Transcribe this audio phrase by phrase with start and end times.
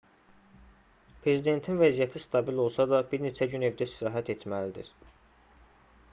[1.25, 4.89] prezidentin vəziyyəti stabil olsa da bir neçə gün evdə istirahət etməlidir